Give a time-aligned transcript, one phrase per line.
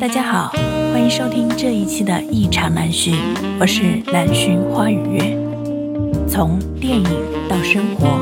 [0.00, 0.50] 大家好，
[0.94, 3.14] 欢迎收听这一期的《异常难寻》，
[3.60, 5.38] 我是南巡花语月。
[6.26, 7.04] 从电影
[7.50, 8.18] 到生活，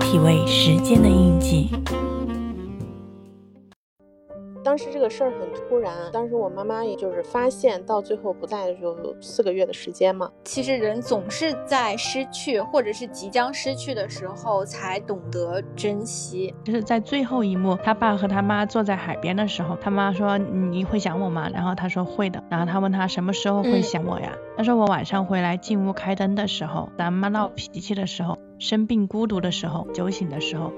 [0.00, 1.68] 体味时间的印记。
[4.74, 10.28] 当时这个事儿很突然，当时我妈妈也就是发现到最后不在的时候，四个月的时间嘛。
[10.42, 16.52] 其实人总是在失去或者是即将失去的时候才懂得珍惜。
[16.64, 24.32] 就是在最后一幕，他爸和他妈坐在海边的时候，他妈说：“你会想我吗？”然后他说：“会的。”然后他问他什么时候会想我呀？
[24.56, 30.72] 他说：“我晚上回来进屋开灯的时候，咱妈闹脾气的时候，生病孤独的时候，酒醒的时候。”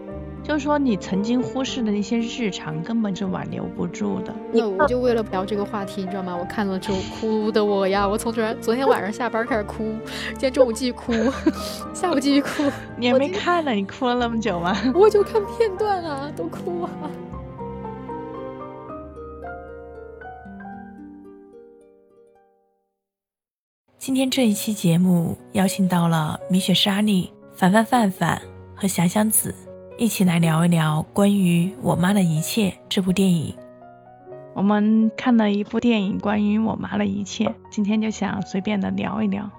[0.47, 4.33] 就是说，你曾经忽视的那些日常，根本就挽留不住的。
[4.53, 6.37] 那我就为了聊这个话题，你知道吗？
[6.37, 9.83] 我看了之后哭的我呀，我从昨昨天晚上下班开始哭，
[10.29, 11.13] 今天中午继续哭，
[11.93, 12.71] 下午继续哭。
[12.97, 14.73] 你还没看呢，你哭了那么久吗？
[14.95, 16.91] 我就看片段啊，都哭啊。
[23.99, 28.41] 今天这一期节目邀请到了米雪、莎莉、凡凡、范范。
[28.79, 29.55] 和祥祥子
[29.99, 33.55] 一起来聊一聊关于我妈的一切这部电影。
[34.55, 39.51] 我们看了一部电影，关于我妈的一切，今天就想随便的聊一聊。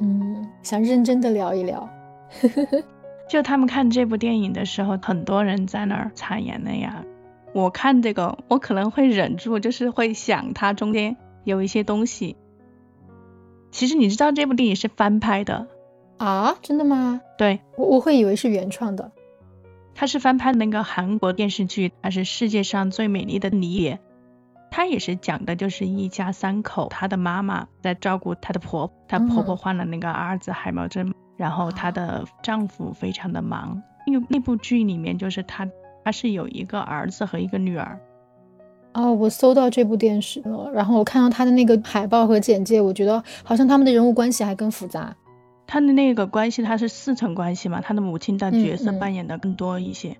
[0.00, 1.86] 嗯，想认真的聊一聊。
[3.28, 7.04] 就他们看这部电影的时候，很多人在那儿擦眼泪呀。
[7.52, 12.36] 我看这个，我可能会忍住，就是会想它中间有一些东西。
[13.70, 15.66] 其实你知道这部电影是翻拍的。
[16.16, 17.20] 啊，真的吗？
[17.36, 19.12] 对，我我会以为是原创的。
[19.94, 24.00] 它是翻拍的那个韩国电视剧，它是世界上最美丽的你也。
[24.70, 33.82] 它也是讲的就是一家三口，她的妈妈在照顾她的婆婆，她婆婆患了那个阿尔兹海默症，然后她的丈夫非常的忙。
[34.06, 35.68] 因为那部剧里面就是她，
[36.04, 38.00] 她是有一个儿子和一个女儿。
[38.94, 45.14] 哦，我搜到这部电视了，然后我看到他的那个海报和简介，我觉得好像他们的人物关系还更复杂。
[45.66, 47.80] 他的那个关系，他是四层关系嘛？
[47.80, 50.16] 他的母亲的角色扮演的更多一些。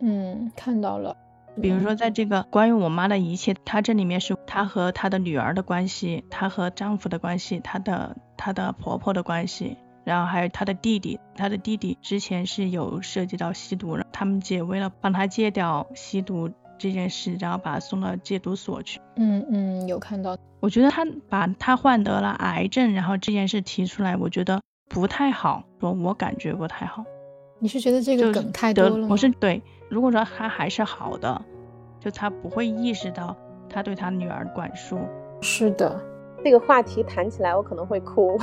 [0.00, 1.16] 嗯，看到了。
[1.60, 16.50] 比如说，在这个关于我妈的一切，她这里面是她和她的女儿的关系，她和丈夫的关系，她的她的婆婆的关系，然后还有她的弟弟，她的弟弟之前是有涉及到吸毒了，他们姐为了帮她戒掉吸毒。
[16.78, 19.00] 这件事，然后把他送到戒毒所去。
[19.16, 20.36] 嗯嗯，有看到。
[20.60, 25.62] 我觉得他把他患得了癌症，然后这件事提出来，我觉得不太好。
[25.80, 27.04] 说我感觉不太好。
[27.60, 29.06] 你是觉得这个梗太多了？
[29.08, 29.62] 我是对。
[29.88, 31.40] 如果说他还是好的，
[32.00, 33.36] 就他不会意识到
[33.68, 34.98] 他对他女儿管束。
[35.40, 36.00] 是的，
[36.44, 38.38] 这个话题谈起来我可能会哭，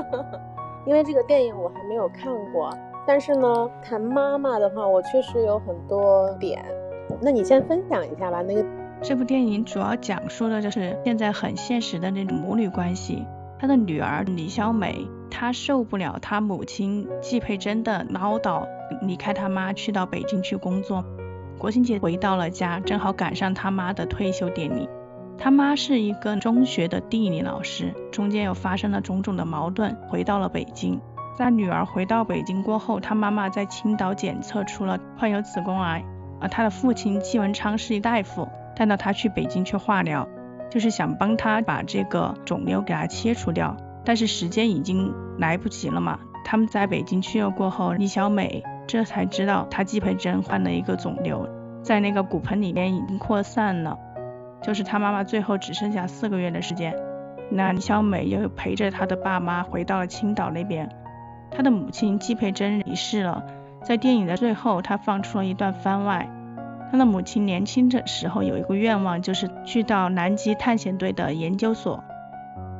[0.86, 2.70] 因为这个电影我还没有看过。
[3.06, 6.64] 但是呢，谈妈妈的话，我确实有很多点。
[7.24, 8.42] 那你先分享一下吧。
[8.42, 8.64] 那个
[9.00, 13.24] 这部电影主要讲述的就是现在很现实的那种母女关系。
[13.58, 18.66] 他的女儿李小美，她受不了她母亲季佩珍的唠叨，
[19.00, 21.02] 离开他妈去到北京去工作。
[21.56, 24.86] 国庆节回到了家，正好赶上他妈的退休典礼。
[25.38, 31.00] 他妈是一个中学的地理老师，中间又发生了种种的矛盾，回到了北京。
[31.36, 36.04] 在女儿回到北京过后，她妈妈在青岛检测出了患有子宫癌。
[36.48, 40.28] 他的父亲季文昌是一大夫，带到他去北京去化疗，
[40.70, 46.18] 就是想帮他把这个肿瘤给他切除掉，但是时间已经来不及了嘛。
[46.44, 51.48] 他们在北京去了过后，李小美这才知道她季培珍患了一个肿瘤，
[51.82, 53.98] 在那个骨盆里面已经扩散了，
[54.62, 56.94] 就是她妈妈最后只剩下四个月的时间。
[57.50, 60.90] 那李小美又陪着她的爸妈回到了青岛那边，
[61.50, 63.42] 她的母亲季培珍离世了。
[63.84, 66.28] 在电影的最后，他放出了一段番外。
[66.90, 72.02] 他的母亲年轻的时候有一个愿望，就是去到南极探险队的研究所。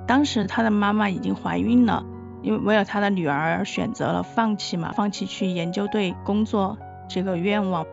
[0.07, 2.05] 当时他的妈妈已经怀孕了，
[2.43, 6.79] 因为为了他的女儿选择了放弃嘛，放弃去研究队工作
[7.09, 7.85] 这个愿望。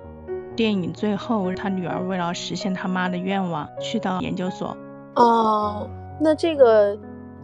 [0.55, 4.77] 电影最后，他女儿为了实现他妈的愿望，去到研究所。
[5.15, 5.89] 哦，
[6.19, 6.97] 那这个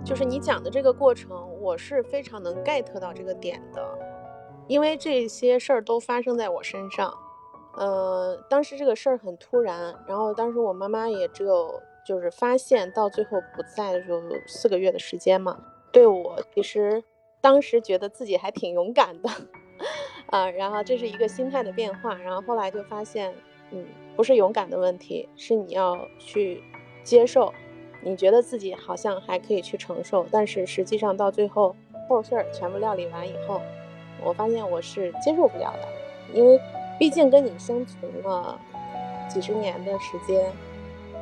[0.03, 1.31] 就是你讲的这个过程，
[1.61, 3.81] 我是非常能 get 到这个点的。
[4.67, 7.13] 因为这些事儿都发生在我身上，
[7.75, 15.57] 呃，当时这个事儿很突然，然后当时我妈妈也只有就是发现到最后不在的时候四个月的时间嘛。
[15.91, 17.03] 对我其实
[17.39, 19.29] 当时觉得自己还挺勇敢的，
[20.27, 23.33] 啊， 然后这是一个心态的变化，然后后来就发现，
[23.71, 23.85] 嗯，
[24.15, 26.61] 不是勇敢的问题，是你要去
[27.03, 27.53] 接受，
[28.03, 31.75] 你觉得自己好像还可以去承受，但是实际上到最后
[32.09, 33.61] 后事儿全部料理完以后。
[34.23, 35.87] 我发现我是接受不了的，
[36.33, 36.59] 因为
[36.99, 38.59] 毕竟跟你生存了
[39.29, 40.51] 几十年的时间，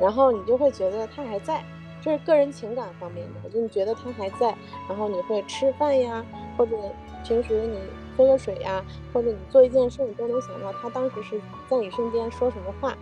[0.00, 1.64] 然后你就会觉得他还在，
[2.00, 4.54] 这是个人情感方面的，就你觉得他还在，
[4.88, 6.24] 然后你会吃饭呀，
[6.56, 6.76] 或者
[7.24, 7.78] 平时你
[8.16, 8.82] 喝个水呀，
[9.12, 12.96] 或者你做一件事，你都能想到他当时是在你身边说什么话，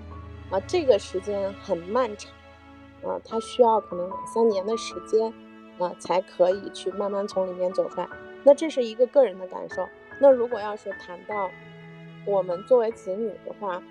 [0.51, 2.33] 啊，这个时间很漫长，
[3.05, 5.33] 啊，他需要可能三年的时间，
[5.79, 8.09] 啊，才可以去慢慢从里面走出来。
[8.45, 9.89] 那这是一个个人的感受。
[10.21, 11.51] 那如果要是谈到
[12.25, 13.83] 我们作为子女的话，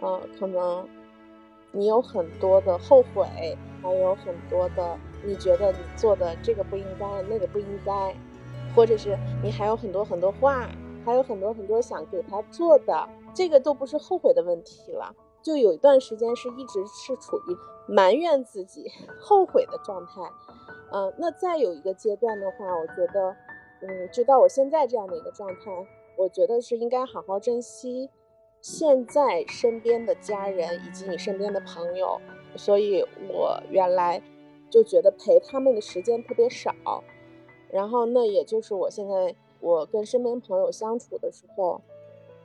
[0.00, 0.88] 呃，可能
[1.72, 3.26] 你有很多的后悔，
[3.82, 8.14] 还有很多的你觉得你做的这个不应该，那个不应该，
[8.76, 10.68] 或者是你还有很多很多话，
[11.04, 15.12] 还有很多很多想给他做的，这个都不是后悔的问题了。
[15.42, 17.56] 就有一段时间是一直是处于
[17.88, 18.88] 埋怨自己、
[19.20, 20.22] 后悔的状态。
[20.92, 23.34] 嗯，那再有一个阶段的话，我觉得。
[23.82, 25.86] 嗯，就到我现在这样的一个状态，
[26.16, 28.08] 我觉得是应该好好珍惜
[28.60, 32.20] 现在身边的家人以及你身边的朋友。
[32.54, 34.22] 所以我原来
[34.70, 36.72] 就觉得陪他们的时间特别少，
[37.70, 41.80] 然后那也就是我现在我跟身边朋友相处的时候，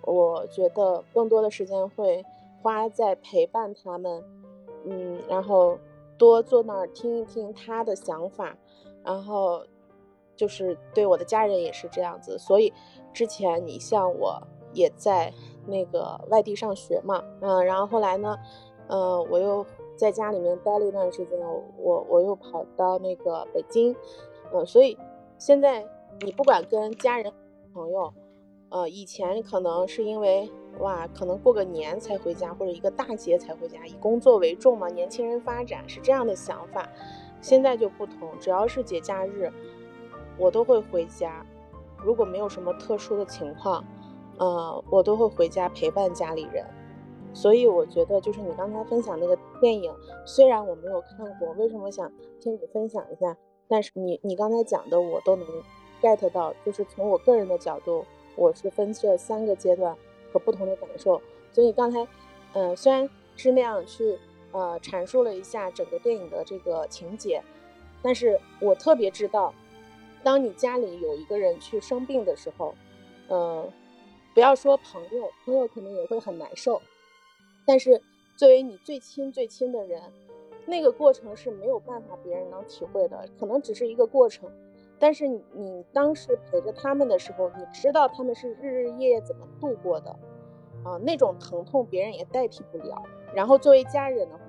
[0.01, 2.25] 我觉得更多的时间会
[2.63, 4.23] 花在陪伴他们，
[4.85, 5.77] 嗯，然后
[6.17, 8.57] 多坐那儿听一听他的想法，
[9.03, 9.63] 然后。
[10.37, 12.71] 就是对我的家人也是这样子，所以
[13.11, 14.41] 之前你像我
[14.73, 15.33] 也在
[15.65, 18.37] 那个外地上学嘛，嗯，然后后来呢，
[18.87, 21.37] 嗯，我又在家里面待了一段时间，
[21.77, 23.95] 我我又跑到那个北京，
[24.53, 24.97] 嗯，所以
[25.37, 25.83] 现在
[26.21, 27.33] 你不管跟家人
[27.73, 28.13] 朋友，
[28.69, 30.49] 呃，以前可能是因为
[30.79, 36.87] 哇，可能过个年才回家，或者一个大节才回家，以工作为重嘛，年轻人发展是这样的想法，
[37.41, 39.51] 现在就不同，只要是节假日。
[40.37, 41.45] 我都会回家，
[42.03, 43.83] 如果没有什么特殊的情况，
[44.37, 46.65] 呃，我都会回家陪伴家里人。
[47.33, 49.93] 所以我觉得，就是你刚才分享那个电影，
[50.25, 53.35] 虽然我没有看过，为什么想听你分享一下？
[53.67, 55.45] 但是你你刚才讲的，我都能
[56.01, 58.05] get 到，就是从我个人的角度，
[58.35, 59.95] 我是分这三个阶段
[60.31, 61.21] 和不同的感受。
[61.51, 62.07] 所以刚才，
[62.53, 64.17] 嗯，虽然是那样去
[64.51, 67.43] 呃阐述了一下整个电影的这个情节，
[68.01, 69.53] 但是我特别知道。
[70.27, 72.75] 当你家里有一个人去生病的时候，
[73.29, 73.71] 嗯，
[74.33, 76.81] 不要说朋友，朋友可能也会很难受。
[77.65, 78.01] 但是
[78.35, 80.01] 作为你最亲最亲的人，
[80.65, 84.51] 那个过程是没有办法别人能体会的，可能只是一个过程。
[84.99, 90.11] 但是你当时陪着他们的时候，你知道他们是日日夜夜怎么度过的，
[90.83, 93.01] 啊，那种疼痛别人也代替不了。
[93.33, 94.43] 然后作为家人的话，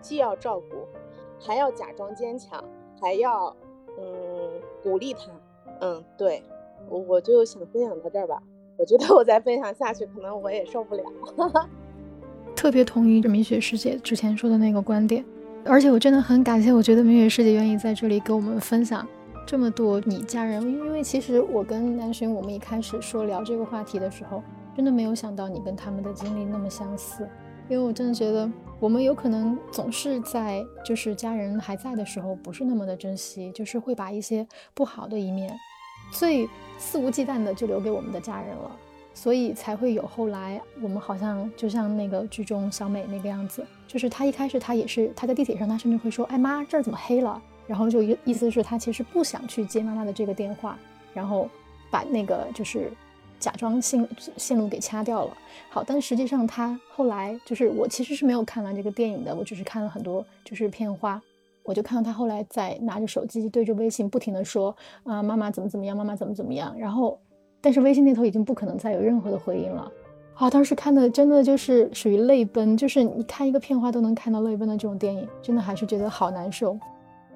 [0.00, 0.86] 既要照顾，
[1.40, 2.64] 还要假装坚强，
[3.00, 3.56] 还要。
[4.84, 5.20] 鼓励他。
[5.80, 6.44] 嗯，对，
[6.88, 8.40] 我我就想分享到这儿吧。
[8.76, 11.02] 我觉得我再分享下去，可能我也受不了。
[12.54, 15.24] 特别同意米雪师姐之前说的那个观点，
[15.64, 19.06] 而且我真的很感谢，我觉得米雪师姐愿意在这里给我们分享
[19.46, 20.62] 这么多你家人。
[20.62, 24.42] 因为其实我跟南浔，我们一开始说聊这个话题的时候，
[24.76, 27.28] 真的没有想到你跟他们的经历那么相似。
[27.68, 35.50] 因为我真的觉得，我们有可能总是在就是家人还在的时候，不是那么的珍惜，就是会把一些不好的一面，
[36.12, 36.46] 最
[36.78, 38.70] 肆无忌惮的就留给我们的家人了，
[39.14, 50.78] 所以才会有后来我们好像就像那个剧中小美那个样子，就是她一开始她也是她在地铁上，她甚至会说：“哎妈，这儿怎么黑了？”然后就意意思是她其实不想去接妈妈的这个电话，
[51.14, 51.48] 然后
[51.90, 52.92] 把那个就是。
[53.44, 54.08] 假装线
[54.38, 55.36] 线路给掐掉了，
[55.68, 61.20] 好，但实际上他后来就是我其实是没有看完这个电影的，我只是看了很多就是片花，
[61.62, 67.18] 我就看到他后来在拿着手机对着微信不停的说啊妈妈怎么怎么样，妈妈怎么怎么样，然后
[67.60, 69.92] 但是微信那头已经不可能再有任何的回应了，
[70.36, 76.78] 啊，当时看的真的就是属于泪奔，就是你看一个片花都能看到泪奔的这种电影，真的还是觉得好难受。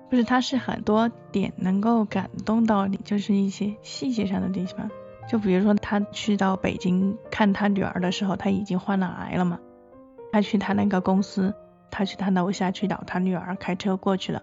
[0.08, 4.90] 不是，它是很多点能够感动到你，就是一些细节上的地方。
[5.28, 9.60] 就比如说，他去到北京看他女儿的时候，他已经患了癌了嘛。
[10.32, 11.54] 他去他那个公司，
[11.90, 14.42] 他去他楼下去找他女儿，开车过去了。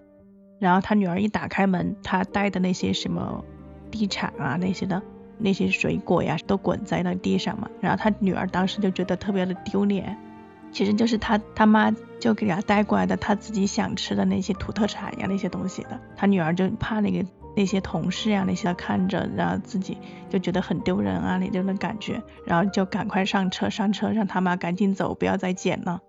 [0.59, 3.43] 然后他女儿一打开门，他带的那些什么
[3.89, 5.01] 地产啊那些的
[5.39, 7.67] 那些水果呀，都滚在了地上嘛。
[7.81, 10.17] 然后他女儿当时就觉得特别的丢脸，
[10.71, 15.99] 其实就是他他妈就给他带过来的他自己想吃的那些土特产呀那些东西的。
[16.15, 17.27] 他女儿就怕那个。
[17.55, 19.97] 那些同事啊，那些看着，然后自己
[20.29, 26.01] 就觉得很丢人啊，那种的感觉，然后就赶快上车，上车让他妈赶紧走，不要再捡了。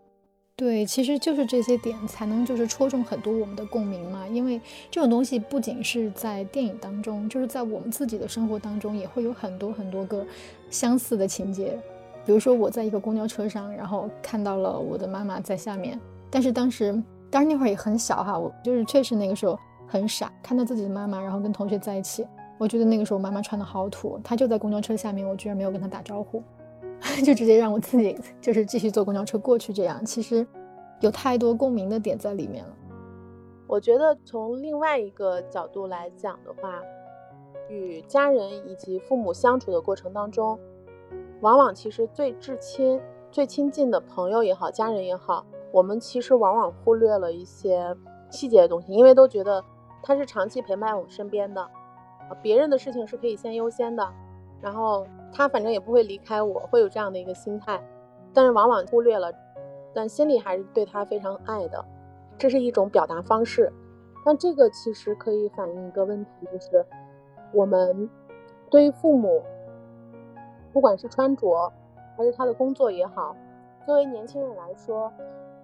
[0.57, 4.59] 对，其实就是这些点才能就是戳中很多我们的共鸣嘛，因为
[4.91, 10.27] 这种东西不仅是在电影当中，就是在我们自己的生活当中也会有很多很多个
[10.71, 11.79] 相似的情节。
[12.25, 16.01] 比如说我在一个公交车上，然后看到了我的妈妈在下面，
[16.31, 22.27] 但是当时当时那会儿也很小哈，我就是确实那个时候很傻，看到自己的妈妈，然后跟同学在一起，
[22.59, 26.43] 我觉得那个时候妈妈穿的好土，她就在公交车下面，我居然没有跟她打招呼，
[27.25, 30.47] 就直接让我自己就是继续坐公交车过去，这样其实
[31.01, 32.73] 有太多共鸣的点在里面了。
[33.69, 36.81] 我觉得从另外一个角度来讲的话，
[37.69, 40.59] 与家人以及父母相处的过程当中，
[41.41, 43.01] 往往其实最至亲、
[43.33, 45.45] 最亲近的朋友也好，家人也好。
[45.73, 47.95] 我们其实往往忽略了一些
[48.31, 49.63] 细节的东西，因为都觉得
[50.07, 54.09] 他是长期陪伴我们身边的，啊，别人的事情是可以先优先的，
[54.61, 57.83] 然后他反正也不会离开我，会有这样的一个心态，
[58.33, 59.33] 但是往往忽略了，
[59.93, 61.85] 但心里还是对他非常爱的，
[62.39, 63.73] 这是一种表达方式，
[64.25, 66.87] 但这个其实可以反映一个问题，就是
[67.53, 68.09] 我们
[68.71, 69.43] 对于父母，
[70.73, 71.73] 不管是穿着
[72.17, 73.35] 还是他的工作也好，
[73.85, 75.13] 作为年轻人来说。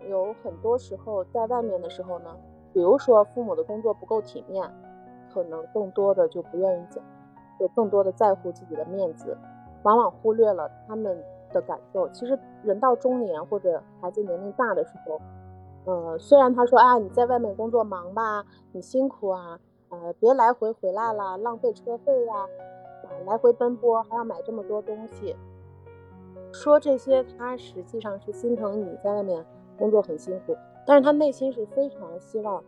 [0.08, 2.36] 有很多时候在外面的时候呢，
[2.72, 4.68] 比如说父母的工作不够体面，
[5.32, 7.02] 可能更多的就不愿意讲，
[7.58, 9.36] 就更多的在乎自己的面子，
[9.82, 12.08] 往往忽略了他们的感受。
[12.10, 15.20] 其实人到中年或者孩子年龄大的时候，
[15.84, 19.58] 呃，虽然他说啊你在外面工作忙吧，你辛苦啊，
[19.90, 22.34] 呃，别来回回来了，浪费车费呀，
[23.04, 25.36] 啊，来回奔波还要买这么多东西，
[26.52, 29.44] 说这些他实际上是心疼你在外面。
[29.78, 32.62] 工作很辛苦，但是他内心是非常希望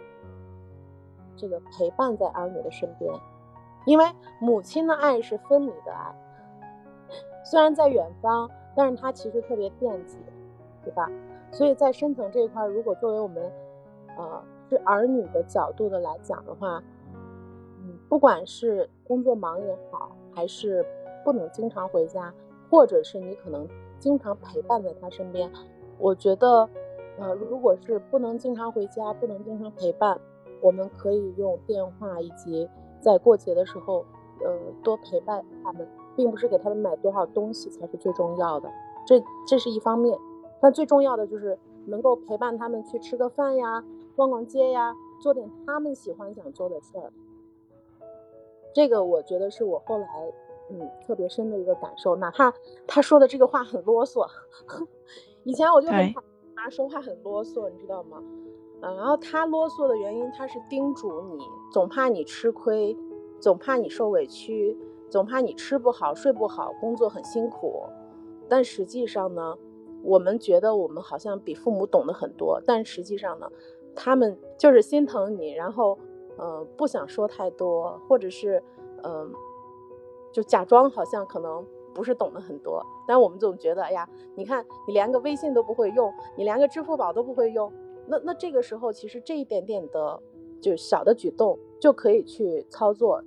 [1.37, 3.12] 这个陪伴在儿女的身边，
[3.87, 4.04] 因为
[4.38, 6.14] 母亲的爱是分离的爱，
[7.44, 10.16] 虽然在远方，但是他其实特别惦记，
[10.85, 11.11] 对吧？
[11.50, 13.52] 所以在深层这一块，如果作为我们
[14.16, 16.80] 呃是儿女的角度的来讲的话，
[17.83, 20.87] 嗯，不管是工作忙也好，还是
[21.25, 22.33] 不能经常回家，
[22.71, 23.68] 或者是你可能
[23.99, 25.50] 经常陪伴在他身边，
[25.99, 26.68] 我觉得。
[27.18, 30.21] 呃，如果是不能经常回家，不能经常陪伴，
[30.61, 32.68] 我们可以用电话以及
[33.00, 34.04] 在过节的时候，
[34.44, 34.52] 呃，
[34.83, 38.68] 多陪伴他们，并不是给他们买多少东西才是最重要的，
[39.06, 40.18] 这这是一方面，
[40.61, 41.56] 但最重要的就是
[41.87, 43.85] 能够陪伴他们去吃个饭呀，
[44.16, 47.12] 逛逛街呀，做点他们喜欢想做的事儿。
[48.73, 50.06] 这个我觉得是我后来
[50.71, 52.52] 嗯特别深的一个感受，哪怕
[52.88, 54.26] 他说的这个话很啰嗦，
[55.44, 56.12] 以前我就很。
[56.56, 58.23] 他说话很啰嗦，你知道吗？
[58.80, 62.96] 嗯，然后他啰嗦的原因，他是叮嘱你，总怕你吃亏，
[63.40, 64.76] 总怕你受委屈，
[65.08, 67.82] 总怕你吃不好、睡不好，工作很辛苦。
[68.49, 69.56] 但实际上呢，
[70.02, 73.50] 我们觉得我们好像比父母懂得很多，但实际上呢，
[73.94, 75.99] 他们就是心疼你，然后，
[76.38, 78.62] 嗯，不想说太多，或者是，
[79.02, 79.32] 嗯，
[80.32, 81.64] 就假装好像可能。
[81.94, 87.72] 不是懂得很多，但我们总觉得，哎呀，你看你连个微信都不会用，你连个支付宝都不会用，
[88.06, 90.20] 那那这个时候其实这一点点的
[90.60, 93.22] 就小的举动就可以去操作。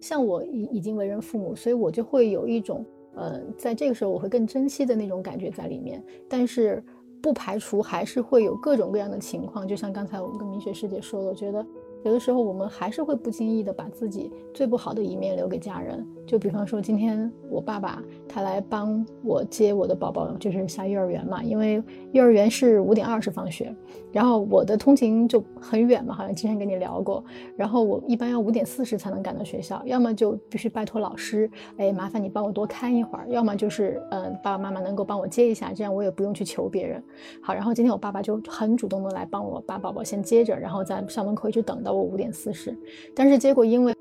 [0.00, 2.84] 像我已已经为人父母，所以我就会有一种，
[3.14, 6.04] 呃，在这个时候我会更珍惜的那种感觉在里面。
[6.28, 6.82] 但是
[7.20, 11.64] 不排除还是会有各种各样的情况，就像刚才我们跟明雪师姐说的，我觉得。
[12.04, 16.06] 有的时候，我们还是会不经意的把自己最不好的一面留给家人。
[16.28, 21.42] 就比方说，今天我爸爸他来帮我接我的宝宝，就是下幼儿园嘛。
[21.42, 21.82] 因为
[22.12, 23.74] 幼儿园是五点二十放学，
[24.12, 27.24] 然后我的通勤就很远嘛，好像之前跟你聊过。
[27.56, 37.02] 然后我一般要五点四十才能赶到学校，要么就必须拜托老师，哎，麻烦你帮我多看一会儿；要么就是，嗯，爸爸妈妈能够帮我接一下，这样我也不用去求别人。
[37.40, 41.88] 好，然后今天我爸爸就很主动的来帮我把宝宝先接着，然后在校门口一直等到。
[41.88, 42.76] 我五点四十，
[43.14, 43.94] 但是结果因为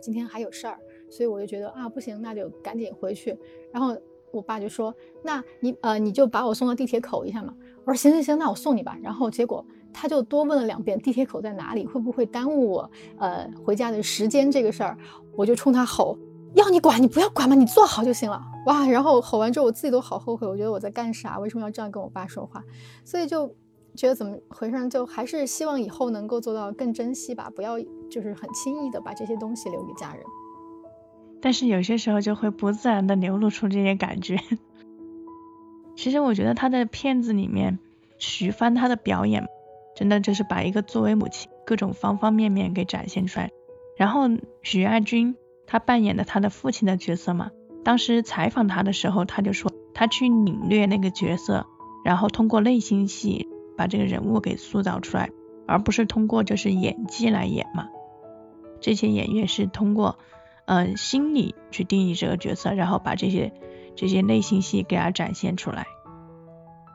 [0.00, 0.78] 今天还有事儿，
[1.10, 3.36] 所以我就觉得啊不行，那就赶紧回去。
[3.72, 3.96] 然后
[4.30, 14.96] 我爸就说：“那你呃你就把我送到地铁口一下嘛。”我说：“行行行，那我送你吧。”然后结果他就多问了两遍地铁口在哪里，会不会耽误我呃回家的时间这个事儿，
[15.36, 16.16] 我就冲他吼
[16.54, 18.86] ：“要你管你不要管嘛，你做好就行了。”哇！
[18.86, 21.38] 然后吼完之后我自己都好后悔，我觉得我在干啥？
[21.38, 22.62] 为什么要这样跟我爸说话？
[23.04, 23.54] 所以就。
[23.96, 24.88] 觉得怎么回事？
[24.88, 27.76] 就还是希望以后能够做到更珍惜吧，不要
[28.08, 30.24] 就是很轻易的把这些东西留给家人。
[31.40, 34.38] 但是有些时候就会不自然的流露出这些感觉。
[35.96, 37.78] 其实我觉得他的片子里面，
[38.18, 39.46] 徐帆他的表演
[39.94, 43.50] 真的就是把一个作为母亲各种方方面面给展现出来。
[43.96, 44.28] 然后
[44.62, 47.50] 许亚军他扮演的他的父亲的角色嘛，
[47.84, 51.66] 当时采访他的时候，他就说他去领略那个角色，
[52.04, 53.48] 然后通过内心戏。
[53.76, 55.30] 把这个人物给塑造出来，
[55.66, 57.88] 而不是通过就是演技来演嘛。
[58.78, 60.18] 这些演员是通过
[60.72, 63.52] 嗯心理去定义这个角色，然后把这些
[63.96, 65.84] 这些内心戏给他展现出来。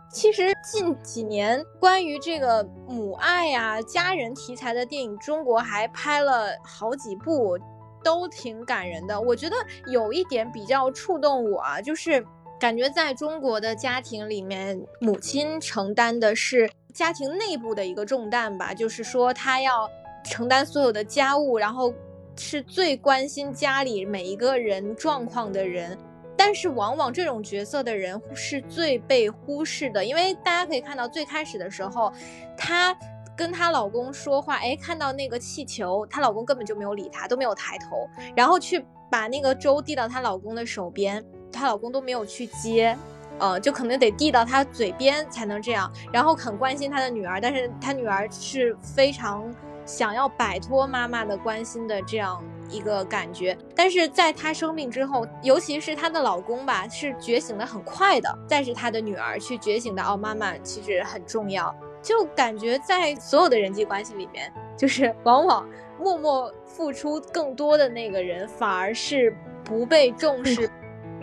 [0.09, 7.59] 其实近几年关于这个母爱呀、家人题材的电影，中国还拍了好几部，
[8.01, 9.19] 都挺感人的。
[9.19, 12.25] 我觉得有一点比较触动我啊，就是
[12.57, 19.89] 感觉在中国的家庭里面，母亲承担的是家庭内部的一个重担吧，就是说她要
[20.23, 21.93] 承担所有的家务，然后
[22.37, 25.97] 是最关心家里每一个人状况的人。
[26.37, 32.11] 但是往往这种角色的人是最被忽视的，因为大家可以看到最开始的时候，
[32.57, 32.95] 她
[33.37, 41.23] 跟她老公说话，哎，看到那个气球，她老公根本就没有理她，都没有抬头，然后去把那个粥递到她老公的手边，
[41.53, 42.95] 她老公都没有去接，
[43.39, 49.49] 呃，就可能得递到她嘴边才能这样，然后很关心她的女儿，但是她女儿是非常
[49.85, 52.43] 想要摆脱妈妈的关心的这样。
[52.67, 58.39] 一个感觉，但是在她生病之后，尤其是她的老公吧，是觉醒的很快的。
[58.47, 61.73] 再是她的女儿去觉醒的，哦，妈妈其实很重要。
[62.01, 65.63] 就感觉在所有的人际关系里面，就是往往
[65.99, 69.31] 默默付出更多的那个人，反而是
[69.63, 70.67] 不被重视。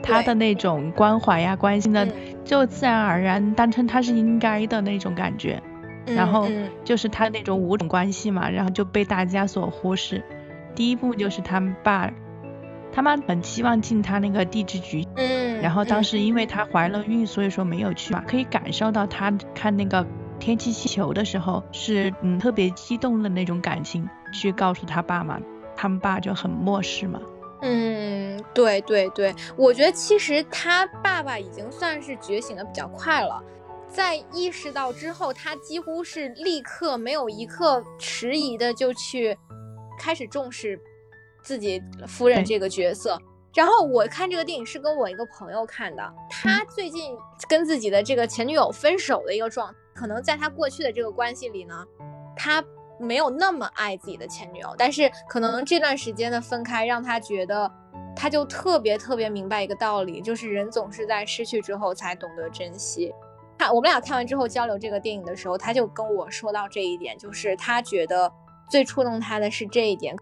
[0.00, 2.06] 他的那种关怀呀、关心的，
[2.44, 5.60] 就自然而然当成他是应该的那种感觉。
[6.06, 6.48] 然后
[6.84, 10.22] 就是他那种五种关系嘛，然后就被大家所忽视。
[10.74, 12.10] 第一步就是他爸，
[12.92, 20.06] 他妈很期望进他那个地质局，嗯，然后当时因为她怀了孕，所以说没有去嘛，可以感受到他看那个
[20.38, 25.38] 天气气球的时候是嗯特别激动的那种感情，去告诉他爸嘛，
[25.76, 27.20] 他们爸就很漠视嘛。
[27.60, 33.40] 嗯，对对对，我觉得其实他爸爸已经算是觉醒的比较快了，
[33.92, 39.38] 在意识到之后，他几乎是立刻没有一刻迟疑的就去。
[40.00, 40.80] 开始重视
[41.44, 43.16] 自己夫人这个角色，
[43.54, 47.16] 然后我看这个电影是跟我一个朋友看的，他最近
[47.48, 51.86] 跟自己的这个前女友分手的一个状，可能在他过去的这个关系里呢，
[52.34, 52.64] 他
[52.98, 57.70] 没有那么爱自己的前女友，但是可能这段时间的分开让他觉得，
[58.16, 63.14] 他就特别特别明白一个道理，就是人总是在失去之后才懂得珍惜。
[63.62, 68.30] 看我们俩看完之后交流这个电影的时候，他就跟我说到这一点，就是他觉得。
[68.70, 70.16] 最触动他的是这一点，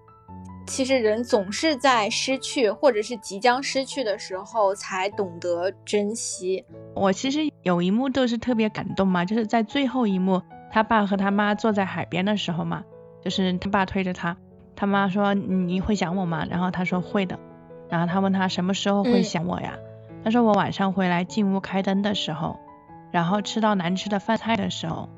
[0.67, 6.65] 其实人总是在失去或者是即将失去的时候才懂得珍惜。
[6.97, 12.83] 我其实有一幕都是特别感动嘛，就是在最后一幕，他爸和他妈坐在海边的时候嘛，
[13.23, 14.37] 就是他爸推着他，
[14.75, 16.45] 他妈说你会想我吗？
[16.51, 17.39] 然后他说会的，
[17.89, 19.79] 然后他问他什么时候会想我呀？
[20.25, 22.59] 他说我晚上回来进屋开灯的时候，
[23.11, 25.09] 然后吃到难吃的饭菜的时候，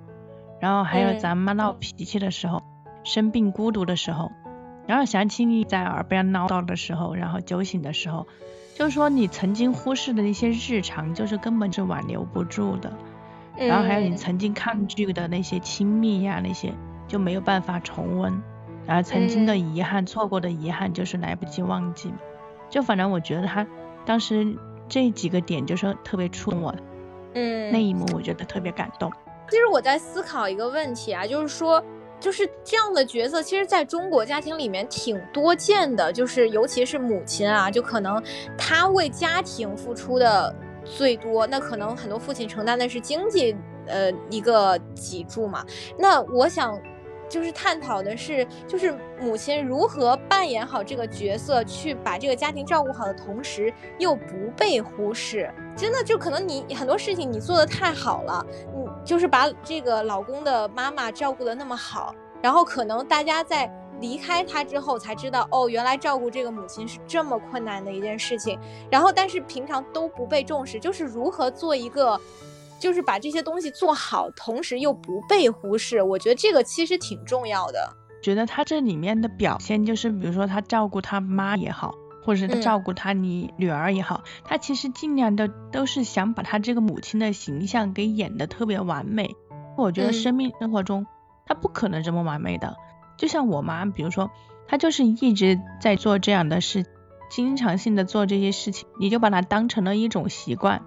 [0.61, 2.63] 然后还有咱妈闹脾气的时候。
[3.05, 4.31] 生病孤独的时候，
[4.87, 8.29] 然后想起你在耳边唠叨的时候，然后酒醒的时候，
[8.77, 12.93] 就是说你曾经忽视的那些日常，就是根本就挽留不住的。
[13.57, 16.73] 然后还有你曾经抗拒的那些亲密呀，那些
[17.09, 18.41] 就没有办法重温。
[18.87, 22.15] 然后曾经的遗憾，错过的遗憾，就是来不及忘记。
[22.71, 23.67] 就反正我觉得他
[24.07, 24.57] 当时
[24.89, 26.73] 这几个点就是特别触动我。
[27.35, 29.11] 嗯，那一幕我觉得特别感动。
[29.51, 31.83] 其实我在思考一个问题啊，就是说。
[32.21, 38.23] 就是这样的角色，其实在中国家庭里面挺多见的，就是尤其是母亲啊，就可能
[38.57, 43.57] 她为家庭付出的最多，那可能很多父亲承担的是经济
[43.89, 45.67] 呃一个脊柱嘛。
[45.99, 46.81] 那我想。
[47.33, 55.51] 就是探讨的是，就是母亲如何扮演好这个角色，去把这个家庭照顾好的同时，又不被忽视。
[55.75, 58.45] 真的，就可能你很多事情你做的太好了，
[58.77, 68.59] 你就是把这个老公的妈妈照顾的那么好，然后可能大家在离开他之后才知道，哦，原来照顾这个母亲是这么困难的一件事情。
[68.91, 72.21] 然后，但是平常都不被重视，就是如何做一个。
[72.83, 77.97] 就是把这些东西做好，同时又不被忽视，我觉得这个其实挺重要的。
[78.21, 89.31] 觉得他这里面的表现，就是比如说他照顾他妈也好，或者是他照顾他你女儿也好，他其实尽量的都是想把他这个母亲的形象给演得特别完美。
[89.77, 91.07] 我觉得生命生活中
[91.47, 92.77] 他不可能这么完美的。
[93.17, 94.31] 就像我妈，比如说
[94.67, 96.85] 她就是一直在做这样的事，
[97.31, 100.83] 经常性的做这些事情，你就把它当成了一种习惯。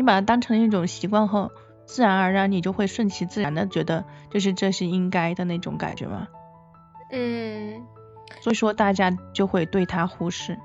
[0.00, 1.50] 你把它当成一种习惯后，
[1.84, 6.26] 自然而然你就会顺其自然的觉得，就是这是应该的那种感觉吗？
[7.10, 7.82] 嗯，
[8.40, 10.58] 所以说大家就会对他忽视。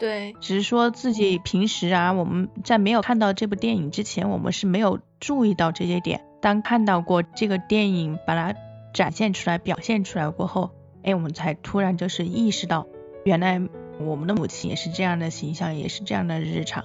[0.00, 6.24] 对，只是说自己平时啊，我们在没有看到这部电影之前，我们是没有注意到这些点。
[6.42, 8.58] 当看到过这个电影，把它
[8.92, 10.72] 展现出来、表现出来过后，
[11.04, 12.88] 哎，我们才突然就是意识到，
[13.24, 13.62] 原来
[14.00, 16.84] 我们的母亲也是这样的形象，也是这样的日常。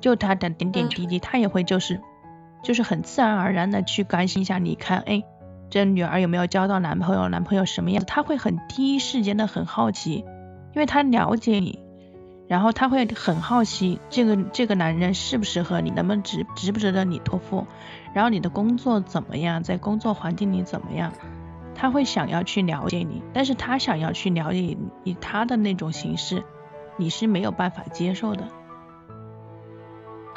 [0.00, 2.00] 就他的点点滴滴，他也会就是
[2.62, 5.24] 就是很自然而然的去关心一下，你看，哎，
[5.70, 10.24] 这女儿有没有交到男朋友，男朋友什么样子，他会很第一时间的很好奇，
[10.74, 11.80] 因为他了解你，
[12.48, 17.66] 然后他会很好奇这个这个男人适不适合你，能不能值值不值得你托付，
[18.12, 21.12] 然后你的工作怎么样，在工作环境里怎么样，
[21.74, 26.44] 他会想要去了解你，但是他想要去了解你，以他的那种形式，
[26.96, 28.48] 你是没有办法接受的。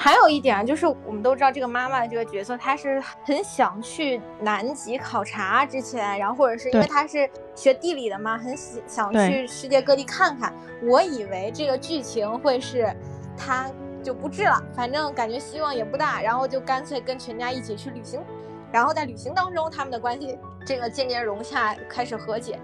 [0.01, 8.55] 还有一点啊，就是我们都知道这个妈妈的这个角色，她是很想去南极考察之前，然后或者是因为她是学地理的嘛，很
[8.87, 10.53] 想去世界各地看看。
[10.83, 12.95] 我以为这个剧情会是
[13.37, 13.69] 她
[14.01, 18.21] 就不治了，反正感觉希望也不大，然后就干脆跟全家一起去旅行，
[18.71, 22.57] 然后在旅行当中他们的关系这个渐渐融洽，开始和解。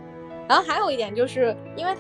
[0.48, 1.94] 然后还有一点就是因为。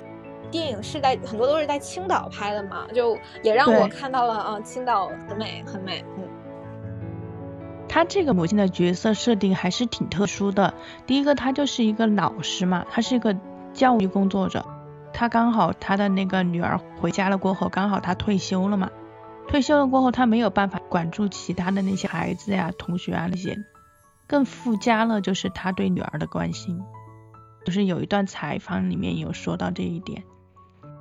[0.51, 6.03] 电影是在很多都是在青岛拍的嘛，就也让我看到了啊，青岛很美很美。
[6.17, 6.23] 嗯，
[7.87, 10.73] 他这个母亲的角色设定还是挺特殊的。
[11.05, 13.35] 第一个，他就是一个老师嘛，他是一个
[13.73, 14.65] 教育工作者。
[15.13, 18.89] 他刚好他的那个女儿回家了过后，刚好他退休了嘛。
[19.47, 23.57] 退休了过后，他没有办法管住其他的那些孩子呀、同学啊那些，
[24.27, 26.81] 更附加了就是他对女儿的关心。
[27.63, 30.23] 就是有一段采访里面有说到这一点。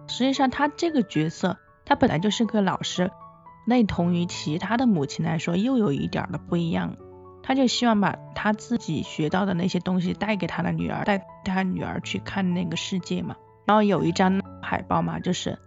[0.06, 3.10] 实际上，他这个角色，他本来就是个老师，
[3.66, 6.96] 类同于其他的母亲来说，又有一点的不一样。
[7.42, 13.36] 他就希望把他自己学到的那些东西带给他的女儿，带他女儿去看那个世界嘛。
[13.66, 15.58] 然后有一张海报嘛，就是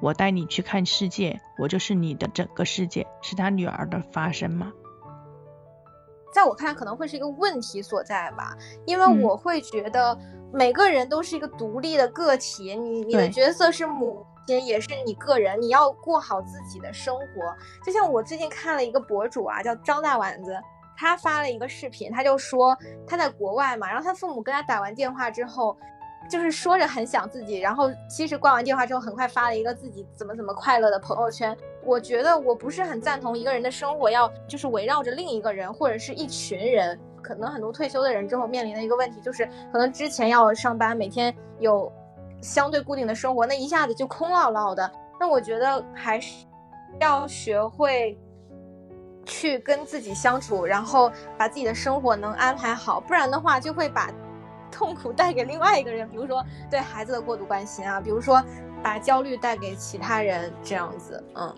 [0.00, 4.72] 我带你去看世界，我就是你的整个世界，是他女儿的发声嘛。
[6.32, 8.56] 在我看来，可能会是一个问题所在吧，
[8.86, 10.18] 因为我会觉得。
[10.56, 17.54] 每个人都是一个独立的个体，你你的角色是母亲，也是你个人，你要过好自己的生活。
[17.84, 20.58] 就像我最近看了一个博主啊，叫张大丸子，
[20.96, 22.74] 他发了一个视频，他就说
[23.06, 25.76] 他在国外嘛，然后他父母跟他打完电话之后，
[26.30, 31.54] 就是说着很想自己，然后其实挂完电话之后，很快发了一个自己怎么怎么快乐的朋友圈。
[31.84, 36.98] 我觉得我不是很赞同一个人的生活要就是围绕着另一个人或者是一群人。
[37.26, 41.92] 可能很多退休的人之后面临的一个问题就是，可能之前要上班，每天有
[42.40, 44.88] 相对固定的生活，那一下子就空落落的。
[45.18, 46.46] 那我觉得还是
[47.00, 48.16] 要学会
[49.24, 54.08] 去跟自己相处，然后把自己的生活能安排好，不然的话就会把
[54.70, 58.40] 痛苦带给另外一个人，比如说对孩子的过度关心啊，比如说
[58.84, 61.52] 把焦虑带给其他人这样子，嗯。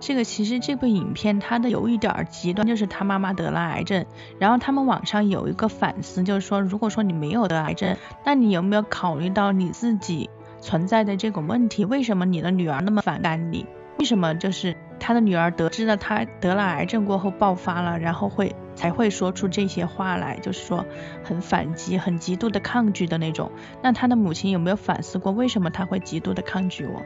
[0.00, 4.04] 这个其实这部影片它的有一点极端，就是他妈妈得了癌症，
[4.38, 10.28] 然后他们网上有一个反思，就是说如果说你没有得癌症，那你有没有考虑到你自己
[10.60, 11.84] 存在的这种问题？
[11.84, 13.66] 为什么你的女儿那么反感你？
[13.98, 20.84] 为什么就是他的女儿得知了他得了癌症过后爆发了，然后会才会说出这些话来，就是说
[21.22, 23.50] 很反击、很极度的抗拒的那种？
[23.82, 27.02] 那他的母亲有没有反思过，为什么他会极度的抗拒我？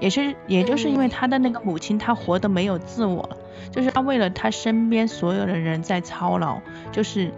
[0.00, 3.36] 也是，也就是因为他的那个母亲，她活得没有自我了，
[3.70, 6.60] 就是她为了他身边所有的人在操劳，
[6.92, 7.32] 就是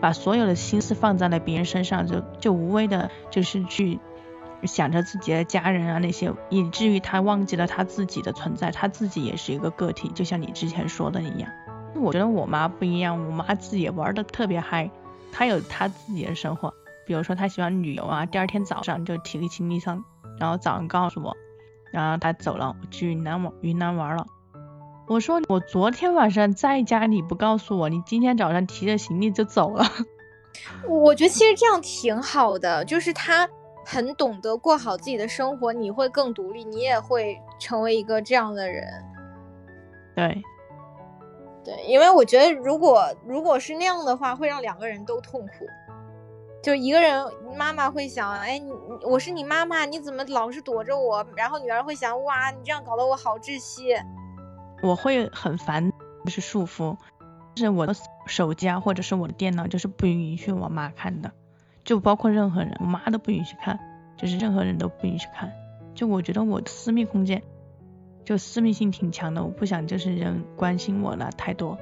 [0.00, 3.98] 把所有的心思放在了别人身上，就就无谓的，就是去
[4.64, 11.50] 想着自己的家人啊那些，以至于他忘记了他自己的存在，他自己也是一个个体，就像你之前说的一样。
[11.94, 14.90] 我觉得我妈不一样，我妈自己玩的特别嗨，
[15.32, 16.72] 她有她自己的生活，
[17.06, 20.04] 比如说她喜欢旅游啊，第二天早上就提个行李箱，
[20.38, 21.36] 然后早上告诉我。
[21.90, 24.26] 然后他走了，去云南玩云南玩了。
[25.08, 29.84] 我说我昨天晚上在家，你不告诉我，你今天早上提着行李就走了。
[30.86, 33.48] 我觉得其实这样挺好的，就是他
[33.84, 38.84] 很懂得过好自己的生活，你会更独立，你也会成为一个这样的人。
[40.14, 40.42] 对，
[41.64, 45.66] 对，因为我觉得如果如果是那样的话，会让两个人都痛苦。
[46.62, 48.70] 就一个人，妈妈会想，哎，你
[49.02, 51.26] 我是你妈妈，你怎么老是躲着我？
[51.34, 53.94] 然后女儿会想，哇，你这样搞得我好窒息。
[54.82, 55.90] 我会很烦，
[56.24, 56.96] 就是束缚，
[57.56, 57.94] 是我的
[58.26, 61.32] 手机啊，或者是我的电脑，就是不允许我妈看的，
[61.82, 63.78] 就包括任何人，我妈都不允许看，
[64.18, 65.50] 就是任何人都不允许看。
[65.94, 67.42] 就我觉得我的私密空间，
[68.24, 71.78] 就私密性挺强的，我不想就是人关心我了太多。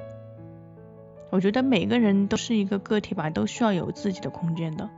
[1.31, 4.89] 我觉得每个人都是一个个体吧，都需要有自己的空间的。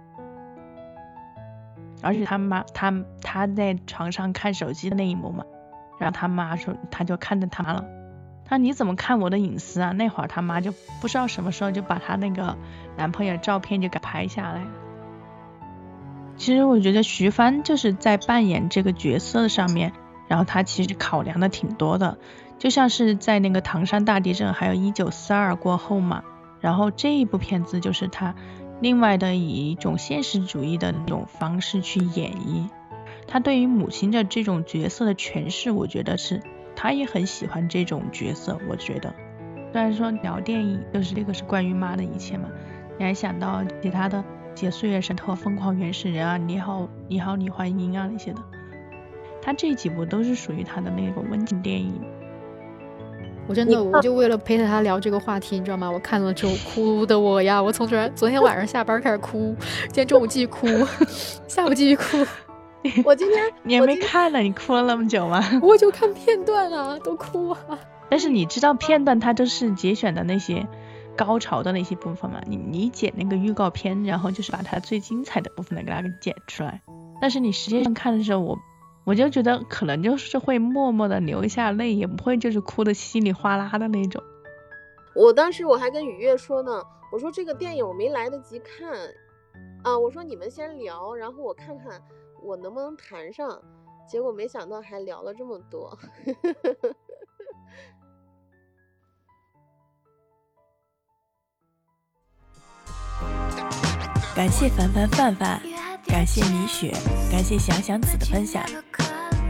[2.01, 5.45] 而且他妈他他在床上看手机的那一幕嘛，
[5.99, 7.85] 然后他妈说他就看着他了，
[8.45, 9.91] 他说你怎么看我的隐私啊？
[9.91, 12.57] 那会儿他妈就不知道什么时候就把他那个
[12.97, 14.65] 男朋友照片就给拍下来。
[16.37, 19.93] 其实我觉得徐帆就是在扮演这个角色上面，
[20.27, 22.17] 然后他其实考量的挺多的。
[22.61, 26.23] 就像是在那个唐山大地震，还有一九四二过后嘛，
[26.59, 28.35] 然后这一部片子就是他
[28.79, 32.69] 另外的以一种现实主义的那种方式去演绎，
[33.27, 36.39] 他对于母亲的这种角色的诠释，我觉得是
[36.75, 39.11] 他也很喜欢这种角色，我觉得。
[39.73, 42.47] 虽然说聊电影就是这个是关于妈的一切嘛，
[42.99, 44.19] 你还想到其他的
[44.53, 48.41] 《解岁月神偷》《疯狂原始人》啊，你好你好李焕英啊那些的，
[49.41, 51.99] 他这几部都是属于他的那个温情电影。
[53.51, 55.91] 我真的，我就为了陪着他聊这个话题，你知道吗？
[55.91, 60.65] 我看了之后哭的我呀，我从昨昨天晚上下班开始哭，今天中午继续哭，
[61.49, 62.25] 下午继续哭。
[63.03, 65.43] 我今天 你还没看呢，你哭了那么久吗？
[65.61, 67.59] 我就看片段啊，都哭啊。
[68.09, 70.65] 但是你知道片段它都是节选的那些
[71.17, 72.39] 高潮的那些部分吗？
[72.47, 76.79] 你你剪那个预告片，然后就是把它最精彩的部分给它给剪出来。
[77.19, 78.57] 但是你实际上看的时候，我。
[79.03, 84.23] 我就觉得可能就是会默默的流一下泪，也不会就是哭的稀里哗啦的那种。
[85.15, 88.93] 我当时我还跟雨月说呢，我说这个电影我没来得及看
[89.83, 92.01] 啊，我说你们先聊，然后我看看
[92.43, 93.61] 我能不能谈上。
[94.07, 95.97] 结果没想到还聊了这么多。
[104.35, 105.61] 感谢凡凡范范。
[106.05, 106.91] 感谢米雪，
[107.31, 108.63] 感谢想想子的分享。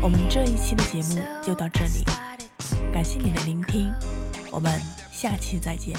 [0.02, 2.04] 我们这一期的节目就到这里，
[2.94, 3.92] 感谢你的聆听，
[4.52, 4.80] 我们
[5.12, 5.96] 下期再见。